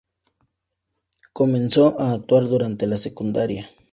[1.31, 3.69] Comenzó a actuar durante la secundaria.